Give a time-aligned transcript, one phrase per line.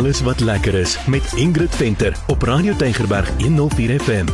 [0.00, 4.24] alles wat lekker is met Ingrid Venter op Radio Tygerberg 104 FM.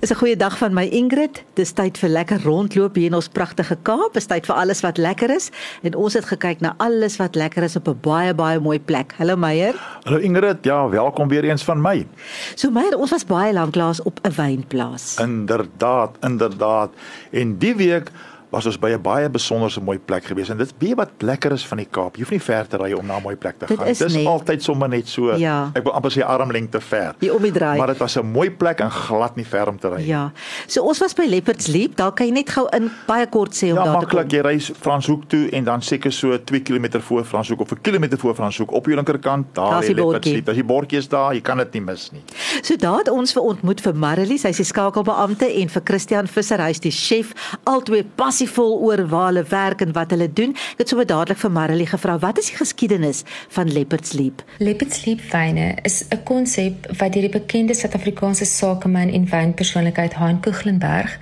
[0.00, 1.42] Is 'n goeie dag van my Ingrid.
[1.54, 4.12] Dis tyd vir lekker rondloop hier in ons pragtige Kaap.
[4.12, 5.50] Dis tyd vir alles wat lekker is
[5.82, 9.14] en ons het gekyk na alles wat lekker is op 'n baie baie mooi plek.
[9.16, 9.74] Hallo Meyer.
[10.02, 10.58] Hallo Ingrid.
[10.62, 12.06] Ja, welkom weer eens van my.
[12.54, 15.16] So Meyer, ons was baie lank laas op 'n wynplaas.
[15.18, 16.90] Inderdaad, inderdaad.
[17.30, 18.10] En die week
[18.50, 21.66] was ons by 'n baie besonderse mooi plek gewees en dit weet wat lekker is
[21.66, 22.16] van die Kaap.
[22.16, 23.86] Jy hoef nie ver te ry om na 'n mooi plek te dit gaan.
[23.86, 25.36] Dit is, is altyd sommer net so.
[25.36, 25.70] Ja.
[25.74, 27.14] Ek wil amper sê armlengte ver.
[27.18, 27.78] Jy om die draai.
[27.78, 30.06] Maar dit was 'n mooi plek en glad nie ver om te ry.
[30.06, 30.32] Ja.
[30.66, 31.96] So ons was by Leopards Leap.
[31.96, 34.18] Daar kan jy net gou in baie kort sê om ja, daar te kom.
[34.18, 34.32] Ja, maklik.
[34.32, 38.18] Jy ry Franshoek toe en dan seker so 2 km voor Franshoek of 'n kilometer
[38.18, 39.54] voor Franshoek op jou linkerkant.
[39.54, 40.48] Daar lê Leopards Leap.
[40.48, 42.22] As die bordjie is daar, jy kan dit nie mis nie.
[42.62, 46.26] So daar het ons vir ontmoet vir Marilee, sy is die skakelbeampte en vir Christian
[46.26, 47.32] Visser, hy's die chef.
[47.64, 48.04] Albei
[48.40, 50.54] passievol oor waar hulle werk en wat hulle doen.
[50.72, 55.04] Ek het sommer dadelik vir Marilee gevra, "Wat is die geskiedenis van Leopards Leap?" Leopards
[55.04, 61.18] Leap wyne is 'n konsep wat deur die bekende Suid-Afrikaanse sakeman en wynpersoonlikheid Hein Koeglenberg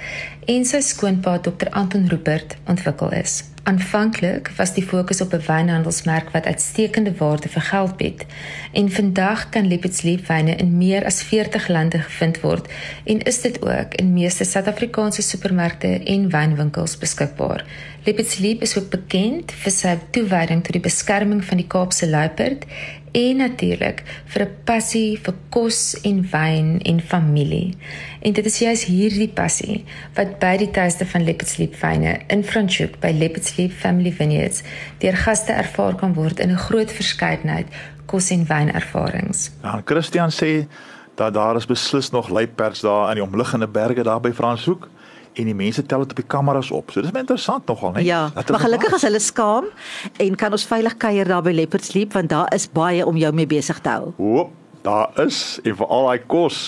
[0.46, 3.44] en sy skoonpa Dr Anton Rupert ontwikkel is.
[3.68, 8.24] Aanvanklik was die fokus op 'n wynhandelsmerk wat uitstekende waarde vir geld bied.
[8.72, 12.68] En vandag kan Leopards Leap wyne in meer as 40 lande gevind word
[13.04, 17.64] en is dit ook in meeste Suid-Afrikaanse supermarkte en wynwinkels beskikbaar.
[18.04, 22.64] Leopards Leap is ook bekend vir sy toewyding tot die beskerming van die Kaapse luiperd
[23.12, 27.74] en natuurlik vir 'n passie vir kos en wyn en familie.
[28.20, 32.44] En dit is juis hierdie passie wat by die tuiste van Leopards Leap wyne in
[32.44, 34.62] Franschhoek by Leopards Leap Family Vineyards
[34.98, 37.66] deur gaste ervaar kan word in 'n groot verskeidenheid
[38.06, 39.50] kos en wynervarings.
[39.62, 40.66] Ja, Christian sê
[41.14, 44.88] dat daar is beslis nog luiperds daar in die omliggende berge daar by Franshoek
[45.34, 46.90] en die mense tel dit op die kameras op.
[46.90, 48.04] So dis baie interessant nogal, né?
[48.06, 49.68] Ja, maar gelukkig as hulle skaam
[50.16, 53.32] en kan ons veilig kuier daar by Leopards Leap want daar is baie om jou
[53.34, 54.12] mee besig te hou.
[54.16, 54.56] Hoop
[54.88, 56.58] daar is en vir al daai kos.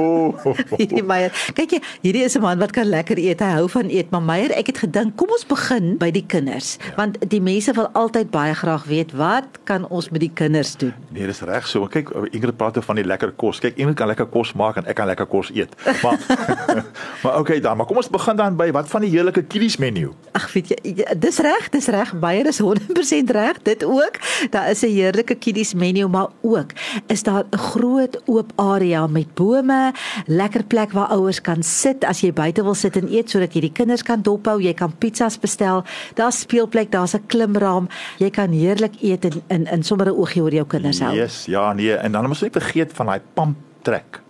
[0.80, 1.34] hierdie Meyer.
[1.56, 3.40] Kyk jy, hierdie is 'n man wat kan lekker eet.
[3.40, 6.76] Hy hou van eet, maar Meyer, ek het gedink, kom ons begin by die kinders,
[6.80, 6.94] ja.
[6.96, 10.94] want die mense wil altyd baie graag weet wat kan ons met die kinders doen?
[11.10, 11.86] Nee, dis reg so.
[11.86, 13.60] Kyk, Ingrid praat van die lekker kos.
[13.60, 15.72] Kyk, iemand kan lekker kos maak en ek kan lekker kos eet.
[16.02, 16.18] Maar
[17.22, 20.12] Maar okay dan, maar kom ons begin dan by wat van die heerlike kiddies menu.
[20.36, 22.12] Ag, weet jy, ja, dis reg, dis reg.
[22.20, 23.60] Meyer is 100% reg.
[23.66, 24.20] Dit ook.
[24.50, 26.70] Daar is 'n heerlike kiddies menu, maar ook
[27.06, 29.92] is daar 'n groot oop area met bome,
[30.26, 33.60] lekker plek waar ouers kan sit as jy buite wil sit en eet sodat jy
[33.60, 35.84] die kinders kan dophou, jy kan pizzas bestel.
[36.14, 37.88] Daar's speelplek, daar's 'n klimraam.
[38.18, 41.14] Jy kan heerlik eet en in in sommer 'n oogie oor jou kinders hou.
[41.14, 44.25] Yes, ja, nee, en dan moet jy vergeet van daai pump trek.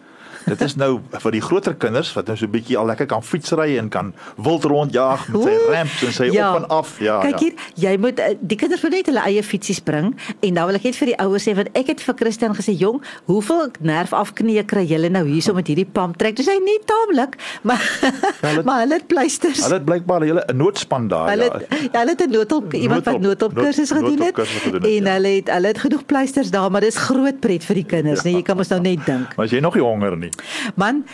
[0.46, 3.22] Dit is nou vir die groter kinders wat nou so 'n bietjie al lekker kan
[3.22, 6.50] fietsry en kan wild rondjaag met sy ramps en sy ja.
[6.50, 7.00] op en af.
[7.00, 7.18] Ja.
[7.20, 7.90] Kyk hier, ja.
[7.90, 10.86] jy moet eh, die kinders moet net hulle eie fietsies bring en dan wil ek
[10.86, 14.62] net vir die ouers sê want ek het vir Christian gesê, "Jong, hoeveel nerf afknee
[14.62, 18.12] kry julle nou hierso met hierdie pump trek?" Dis hy nie taamlik, maar ja,
[18.46, 19.64] hulle, maar hulle het pleisters.
[19.66, 21.30] Hulle het blykbaar hulle 'n noodspan daar.
[21.30, 24.34] Hulle het, ja, ja hulle het 'n noodhulp iemand wat noodhulp kursus gedoen het.
[24.38, 25.12] Gedoen het en ja.
[25.18, 28.30] hulle het hulle het genoeg pleisters daar, maar dis groot pret vir die kinders, ja.
[28.30, 29.36] nee, jy kan mos nou net dink.
[29.36, 30.30] Maar as jy nog nie honger nie.
[30.76, 31.04] Man,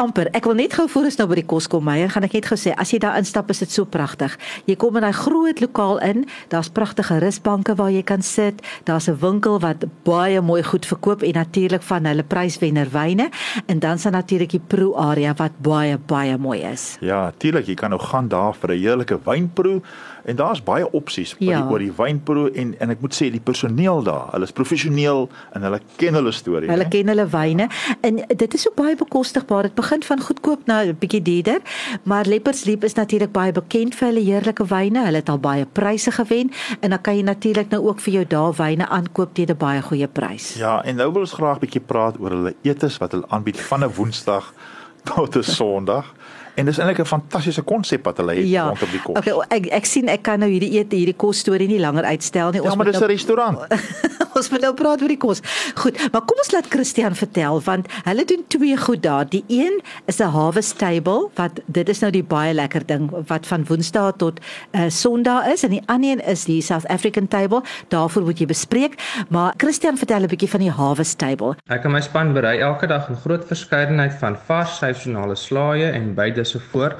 [0.00, 0.30] amper.
[0.36, 2.48] Ek wil net gou voor ons nou by die kos kom, Meyer, gaan ek net
[2.50, 4.36] gou sê, as jy daar instap, is dit so pragtig.
[4.68, 8.62] Jy kom in daai groot lokaal in, daar's pragtige rusbanke waar jy kan sit.
[8.88, 13.30] Daar's 'n winkel wat baie mooi goed verkoop en natuurlik van hulle pryswenner wyne
[13.66, 16.96] en dan is daar natuurlik die proe area wat baie baie mooi is.
[17.00, 19.82] Ja, natuurlik, jy kan nou gaan daar vir 'n heerlike wynproe
[20.24, 21.66] en daar's baie opsies ja.
[21.70, 25.62] oor die wynproe en en ek moet sê die personeel daar, hulle is professioneel en
[25.62, 26.70] hulle ken hulle storie.
[26.70, 27.68] Hulle ken hulle wyne
[28.00, 29.62] en dit is so baie bekostigbaar.
[29.62, 31.60] Dit begin van goedkoop na 'n bietjie duurder,
[32.02, 35.04] maar Leopards Leap is natuurlik baie bekend vir hulle heerlike wyne.
[35.04, 38.24] Hulle het al baie pryse gewen en dan kan jy natuurlik nou ook vir jou
[38.26, 40.54] daar wyne aankoop teen 'n baie goeie prys.
[40.54, 43.84] Ja, en nou wil ons graag bietjie praat oor hulle etes wat hulle aanbied van
[43.84, 44.54] 'n Woensdag
[45.14, 46.14] tot 'n Sondag.
[46.54, 48.66] En dis eintlik 'n fantastiese konsep wat hulle het ja.
[48.66, 49.16] rondom die kos.
[49.18, 52.50] Okay, ek ek sien ek kan nou hierdie eet hierdie kos storie nie langer uitstel
[52.50, 52.60] nie.
[52.60, 53.58] Ons ja, maar dis 'n nou, restaurant.
[54.40, 55.42] ons moet nou praat oor die kos.
[55.80, 59.28] Goed, maar kom ons laat Christian vertel want hulle doen twee goed daar.
[59.28, 63.46] Die een is 'n harvest table wat dit is nou die baie lekker ding wat
[63.46, 64.40] van Woensdae tot
[64.72, 67.62] uh, Sondag is en die ander een is die South African table.
[67.88, 68.94] Daarvoor moet jy bespreek,
[69.28, 71.56] maar Christian vertel 'n bietjie van die harvest table.
[71.68, 76.14] Ek en my span berei elke dag 'n groot verskeidenheid van vars seisonale slaaië en
[76.14, 76.96] beide so voor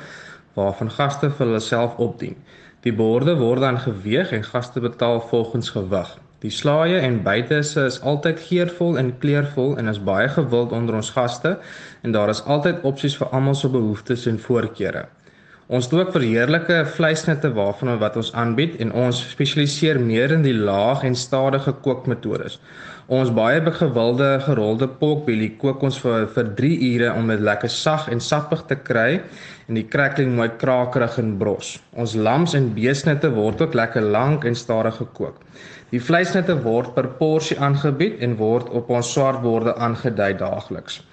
[0.55, 2.37] waarvan gaste vir hulle self opdien.
[2.81, 6.19] Die borde word dan geweeg en gaste betaal volgens gewig.
[6.41, 11.11] Die slaaië en buitesse is altyd geurvol en kleurvol en is baie gewild onder ons
[11.13, 11.59] gaste
[12.01, 15.05] en daar is altyd opsies vir almal se behoeftes en voorkeure.
[15.71, 20.57] Ons het ook verheerlike vleisnette waarvan wat ons aanbied en ons spesialiseer meer in die
[20.57, 22.57] laag en stadige kookmetodes.
[23.07, 28.09] Ons baie gewilde gerolde porkbelly kook ons vir vir 3 ure om dit lekker sag
[28.11, 29.21] en sappig te kry
[29.69, 31.77] en die crackling mooi krakerig en bros.
[31.95, 35.39] Ons lams en beesnitte word ook lekker lank en stadig gekook.
[35.95, 41.05] Die vleisnitte word per porsie aangebied en word op ons swartborde aangedui daagliks.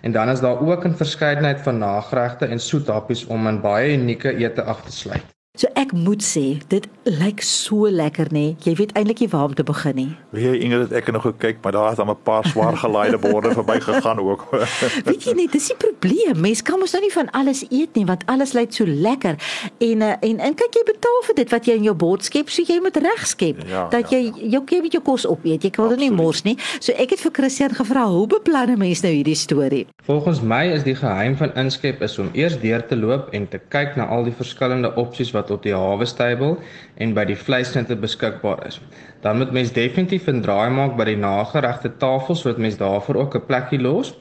[0.00, 4.36] En dan is daar ook 'n verskeidenheid van nageregte en soethappies om 'n baie unieke
[4.36, 5.35] ete af te sluit.
[5.56, 8.58] So ek moet sê, dit lyk so lekker nê.
[8.60, 10.10] Jy weet eintlik nie waar om te begin nie.
[10.36, 13.18] Weet jy Ingrid, ek het nog gekyk, maar daar het dan 'n paar swaar gelaaide
[13.18, 14.44] borde verbygegaan ook.
[15.08, 16.40] weet jy nie, dis die probleem.
[16.40, 19.40] Mense kan mos nou nie van alles eet nie, want alles lyk so lekker.
[19.78, 22.50] En uh, en en kyk jy betaal vir dit wat jy in jou bord skep,
[22.50, 25.62] so jy moet reg skep Ja, dat ja, jy jou jy met jou kos opeet.
[25.64, 26.58] Jy wil dit nie mors nie.
[26.80, 29.86] So ek het vir Christian gevra, hoe beplan 'n mens nou hierdie storie?
[30.04, 33.58] Volgens my is die geheim van inskep is om eers deur te loop en te
[33.58, 36.56] kyk na al die verskillende opsies wat op die Harvest Table
[36.94, 38.80] en by die vleisnitte beskikbaar is.
[39.20, 43.34] Dan moet mens definitief 'n draai maak by die nageregte tafel sodat mens daarvoor ook
[43.34, 44.16] 'n plekkie los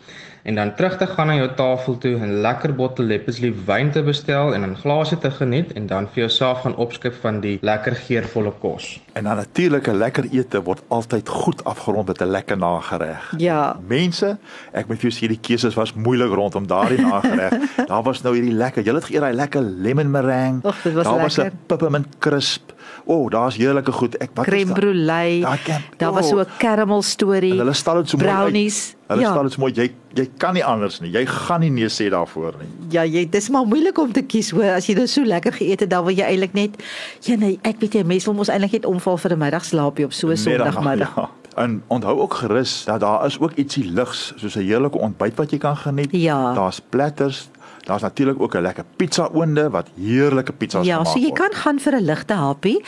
[0.46, 4.04] en dan terug te gaan na jou tafel toe en lekker bottel Lepeslie wyn te
[4.06, 7.96] bestel en 'n glasie te geniet en dan vir jouself gaan opskep van die lekker
[7.96, 9.02] geurvolle kos.
[9.14, 13.34] En dan natuurlik 'n lekker ete word altyd goed afgerond met 'n lekker nagereg.
[13.38, 13.80] Ja.
[13.88, 14.38] Mense,
[14.72, 17.54] ek moet vir jou sê die keuses was moeilik rondom daardie nagereg.
[17.92, 20.64] Daar was nou hierdie lekker, jy het geëet daai lekker lemon meringue.
[20.64, 21.54] Och, dit was daar was lekker.
[21.54, 22.74] 'n peppermint crisp.
[23.06, 24.18] O, oh, daar's heerlike goed.
[24.18, 25.42] Ek wat is Crème daar?
[25.42, 27.54] Daai kem- Daar was so 'n caramel storie.
[27.58, 28.30] Hulle stal dit so mooi.
[28.30, 28.38] uit.
[28.38, 28.96] Brownies.
[29.08, 29.30] Hulle ja.
[29.32, 29.72] stal dit so mooi.
[29.74, 31.12] Jy jy kan nie anders nie.
[31.12, 32.68] Jy gaan nie nee sê daarvoor nie.
[32.90, 35.80] Ja, jy dis maar moeilik om te kies hoor as jy dit so lekker geëet
[35.80, 36.84] het dan wil jy eintlik net
[37.22, 40.14] ja nee, ek weet jy mense wil mos eintlik net omval vir 'n middagslaapie op
[40.14, 41.16] so 'n Sondagmiddag.
[41.16, 41.30] Ja.
[41.56, 45.52] En onthou ook gerus dat daar is ook ietsie ligs soos 'n heerlike ontbyt wat
[45.52, 46.08] jy kan geniet.
[46.12, 46.54] Ja.
[46.54, 47.50] Daar's platters.
[47.86, 51.40] Daar's natuurlik ook 'n lekker pizza oonde wat heerlike pizzas Ja, gemaak so jy word.
[51.40, 52.84] kan gaan vir 'n ligte happie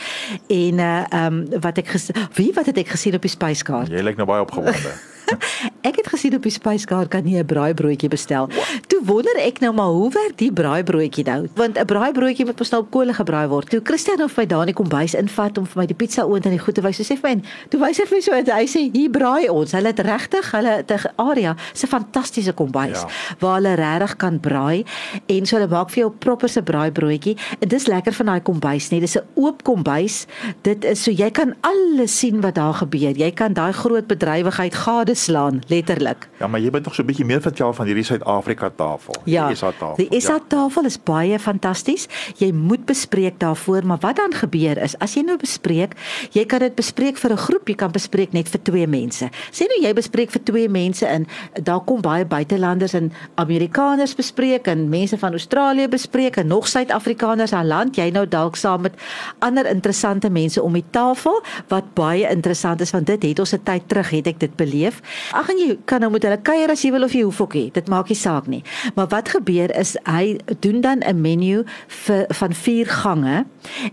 [0.48, 1.88] en uh ehm wat ek
[2.34, 3.88] wie wat het ek gesien op die spyskaart?
[3.88, 4.92] Jy lyk nou baie opgewonde.
[5.88, 8.48] Ek het gesien op die spyskaart kan jy 'n braaibroodjie bestel.
[8.88, 11.48] Toe wonder ek nou maar hoe werk die braaibroodjie nou?
[11.54, 13.70] Want 'n braaibroodjie moet mos nou op kolle gebraai word.
[13.70, 16.44] Toe Christian of my daar in die kombuis invat om vir my die pizza oond
[16.44, 18.32] en die goed te wys, so sê vir my, toe wys hy vir my so
[18.32, 19.72] uit, hy sê hier braai ons.
[19.72, 23.08] Hulle het regtig, hulle het 'n area, 'n fantastiese kombuis Ja.
[23.38, 24.84] waar hulle regtig kan braai
[25.26, 27.36] en so hulle maak vir jou proper se braaibroodjie.
[27.60, 30.26] En dis lekker van daai kombuis, nee, dis 'n oop kombuis.
[30.62, 33.16] Dit is so jy kan alles sien wat daar gebeur.
[33.16, 36.28] Jy kan daai groot bedrywigheid gadeslaan, letterlik.
[36.38, 39.14] Ja, maar jy moet nog so 'n bietjie meer vertel van hierdie Suid-Afrika tafel.
[39.24, 39.48] Ja.
[39.48, 40.08] Die SA tafel.
[40.08, 42.08] Die SA tafel is baie fantasties.
[42.36, 45.94] Jy moet bespreek daarvoor, maar wat dan gebeur is as jy nou bespreek,
[46.32, 49.30] jy kan dit bespreek vir 'n groep, jy kan bespreek net vir twee mense.
[49.52, 51.26] Sê nou jy bespreek vir twee mense en
[51.62, 57.52] daar kom baie buitelanders en Amerikaners bespreek en mense van Australië bespreek en nog Suid-Afrikaners
[57.52, 58.94] aan land, jy nou dalk saam met
[59.38, 63.62] ander interessante mense om die tafel wat baie interessant is want dit het ons 'n
[63.64, 65.00] tyd terug het ek dit beleef.
[65.32, 67.54] Ag en jy kan nou met hulle kuier as jy wil of jy hoef ook
[67.58, 67.70] nie.
[67.74, 68.62] Dit maak nie saak nie.
[68.94, 73.46] Maar wat gebeur is hy doen dan 'n menu vir van vier gange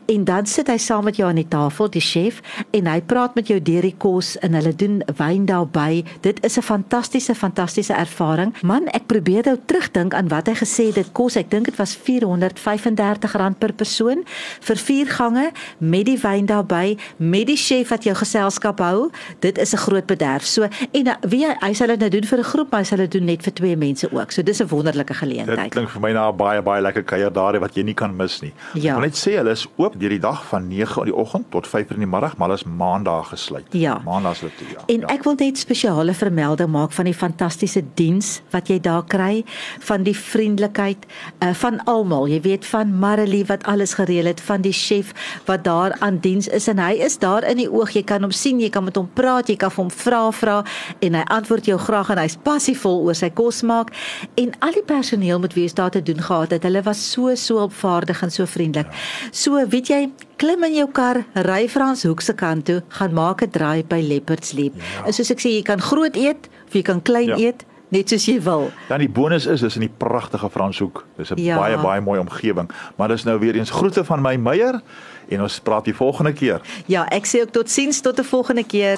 [0.05, 2.41] en dan sit hy saam met jou aan die tafel, die chef,
[2.71, 6.03] en hy praat met jou deur die kos en hulle doen wyn daarbey.
[6.21, 8.53] Dit is 'n fantastiese fantastiese ervaring.
[8.61, 11.35] Man, ek probeer nou terugdink aan wat hy gesê het dit kos.
[11.35, 14.23] Ek dink dit was R435 per persoon
[14.61, 19.09] vir vier gange met die wyn daarbey, met die chef wat jou geselskap hou.
[19.39, 20.45] Dit is 'n groot bederf.
[20.45, 22.97] So en uh, wie hy, sal dit nou doen vir 'n groep, maar hy sal
[22.97, 24.31] dit doen net vir twee mense ook.
[24.31, 25.71] So dis 'n wonderlike Dit geleentheid.
[25.71, 28.41] klink vir my na 'n baie baie lekker kuier daar wat jy nie kan mis
[28.41, 28.53] nie.
[28.73, 28.95] Ja.
[28.95, 31.51] Ek wil net sê hulle is oop deur die dag van 9:00 in die oggend
[31.51, 33.65] tot 5:00 in die middag, maar hulle is maandag gesluit.
[33.71, 34.01] Ja.
[34.05, 34.81] Maandag is hulle toe, ja.
[34.93, 35.07] En ja.
[35.07, 39.43] ek wil net spesiale vermelding maak van die fantastiese diens wat jy daar kry,
[39.79, 41.05] van die vriendelikheid
[41.39, 42.27] uh, van almal.
[42.27, 45.13] Jy weet van Marilee wat alles gereël het, van die chef
[45.45, 47.89] wat daar aan diens is en hy is daar in die oog.
[47.89, 50.63] Jy kan hom sien, jy kan met hom praat, jy kan vir hom vra vra
[50.99, 53.91] en hy antwoord jou graag en hy's passievol oor sy kos maak
[54.35, 57.35] en al die personeel met wie jy daar te doen gehad het, hulle was so
[57.35, 58.87] so opvaardig en so vriendelik.
[59.31, 63.41] So, weet jy, klim in jou kar, ry Frans Hoek se kant toe, gaan maak
[63.43, 64.73] 'n draai by Leopard's Leap.
[64.75, 65.05] Ja.
[65.05, 67.35] En soos ek sê, jy kan groot eet of jy kan klein Ja.
[67.37, 67.45] ja.
[67.47, 68.71] eet, net soos jy wil.
[68.89, 71.05] Dan die bonus is dis in die pragtige Franshoek.
[71.17, 71.57] Dis 'n Ja.
[71.57, 72.69] baie baie mooi omgewing.
[72.97, 74.81] Maar dis nou weer eens groete van my Meyer
[75.29, 76.61] en ons praat die volgende keer.
[76.87, 78.97] Ja, ek sê ook totsiens tot 'n volgende keer.